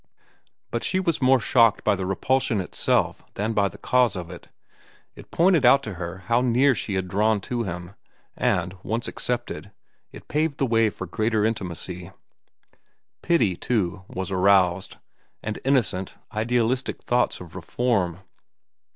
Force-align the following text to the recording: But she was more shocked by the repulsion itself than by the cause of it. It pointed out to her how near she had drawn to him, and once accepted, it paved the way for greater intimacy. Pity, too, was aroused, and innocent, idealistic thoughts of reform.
But 0.71 0.83
she 0.83 0.99
was 0.99 1.21
more 1.21 1.39
shocked 1.39 1.83
by 1.83 1.95
the 1.95 2.07
repulsion 2.07 2.59
itself 2.59 3.23
than 3.35 3.53
by 3.53 3.67
the 3.67 3.77
cause 3.77 4.15
of 4.15 4.31
it. 4.31 4.49
It 5.13 5.29
pointed 5.29 5.63
out 5.63 5.83
to 5.83 5.93
her 5.93 6.23
how 6.25 6.41
near 6.41 6.73
she 6.73 6.95
had 6.95 7.07
drawn 7.07 7.39
to 7.41 7.61
him, 7.65 7.93
and 8.35 8.75
once 8.81 9.07
accepted, 9.07 9.71
it 10.11 10.27
paved 10.27 10.57
the 10.57 10.65
way 10.65 10.89
for 10.89 11.05
greater 11.05 11.45
intimacy. 11.45 12.09
Pity, 13.21 13.55
too, 13.55 14.03
was 14.07 14.31
aroused, 14.31 14.97
and 15.43 15.59
innocent, 15.63 16.15
idealistic 16.33 17.03
thoughts 17.03 17.39
of 17.39 17.53
reform. 17.55 18.21